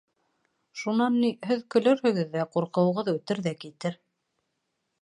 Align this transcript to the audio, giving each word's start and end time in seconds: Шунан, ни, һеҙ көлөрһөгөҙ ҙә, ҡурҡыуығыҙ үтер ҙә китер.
Шунан, 0.83 1.19
ни, 1.25 1.29
һеҙ 1.49 1.61
көлөрһөгөҙ 1.75 2.33
ҙә, 2.35 2.49
ҡурҡыуығыҙ 2.57 3.13
үтер 3.17 3.47
ҙә 3.51 3.57
китер. 3.63 4.01